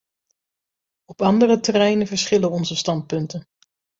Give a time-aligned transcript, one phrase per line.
[1.05, 3.45] Op andere terreinen verschillen onze standpunten.